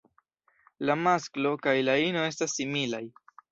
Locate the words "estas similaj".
2.33-3.05